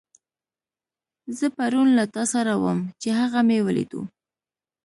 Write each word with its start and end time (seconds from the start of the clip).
زه 1.37 1.45
پرون 1.57 1.87
له 1.97 2.05
تاسره 2.15 2.53
وم، 2.63 2.79
چې 3.01 3.09
هغه 3.19 3.39
مې 3.47 3.57
وليدو. 3.65 4.01